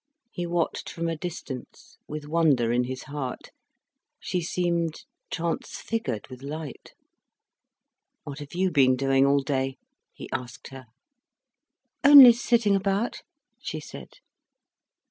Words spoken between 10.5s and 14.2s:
her. "Only sitting about," she said.